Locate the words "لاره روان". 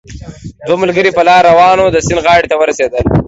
1.27-1.77